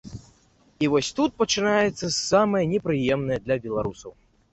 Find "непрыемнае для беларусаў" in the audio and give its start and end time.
2.73-4.11